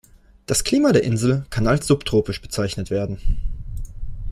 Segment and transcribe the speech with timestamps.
[0.47, 3.19] Das Klima der Insel kann als subtropisch bezeichnet werden.